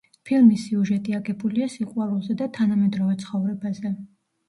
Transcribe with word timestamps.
ფილმის 0.27 0.63
სიუჟეტი 0.69 1.17
აგებულია 1.19 1.69
სიყვარულზე 1.75 2.41
და 2.43 2.51
თანამედროვე 2.59 3.23
ცხოვრებაზე. 3.25 3.99